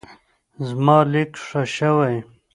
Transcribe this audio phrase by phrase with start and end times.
[0.67, 2.15] زما لیک ښه شوی.